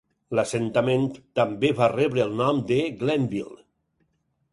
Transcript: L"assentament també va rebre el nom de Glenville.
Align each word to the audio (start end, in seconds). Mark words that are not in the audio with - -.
L"assentament 0.35 1.03
també 1.39 1.69
va 1.81 1.89
rebre 1.93 2.23
el 2.25 2.33
nom 2.39 2.63
de 2.73 2.79
Glenville. 3.03 3.63